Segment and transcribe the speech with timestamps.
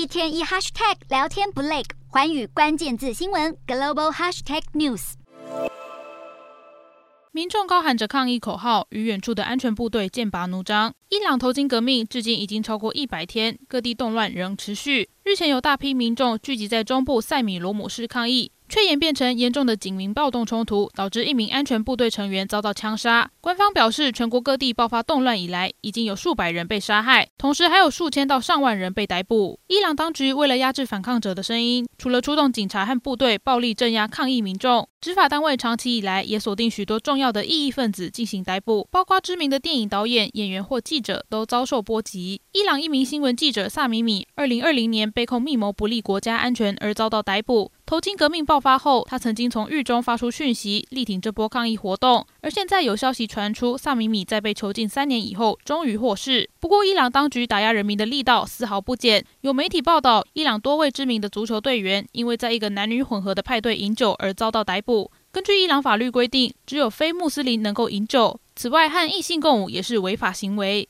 [0.00, 5.12] 一天一 hashtag 聊天不累，环宇关键字新闻 global hashtag news。
[7.32, 10.94] 民众高喊着抗议口号，与远处的安全部队剑拔弩张。
[11.10, 15.10] 伊朗头巾革命至今已经超过一百天，各地动乱仍持续。
[15.22, 18.52] 日前有大批民众聚集在中部塞米罗姆市抗议。
[18.70, 23.28] 却演变成严重的警民暴动冲突，导致一名安全部队成员遭到枪杀。
[23.40, 29.58] 官方表示，全国各地爆发动乱以来，已经有数百人被杀害，同时还有数千到上万人被逮捕。
[29.66, 42.40] 伊朗当局为了压制反抗者的声音，除了出动警察和部队暴力镇压抗议民众，执法单位长期以来也锁定许多重要的异议分子进行逮捕，包括知名的电影导演、演员或记者都遭受波及。
[42.52, 47.72] 伊朗一名新闻记者萨米米，二零二零年被控密谋不利国家安全而遭到逮捕。
[47.90, 52.24] 头巾革命爆发后，他曾经从狱中发出讯息，力挺这波抗议活动。
[52.40, 56.48] 而现在有消息传出，萨米米在被囚禁三年以后，终于获释。
[56.60, 59.24] 不过，伊朗当局打压人民的力道丝毫不减。
[59.40, 65.10] 有媒体报道，伊朗多位知名的足球队员，因为在一个男女混合的派对饮酒而遭到逮捕。
[65.32, 68.38] 根据伊朗法律规定，只有非穆斯林能够饮酒。
[68.54, 70.88] 此外，和异性共舞也是违法行为。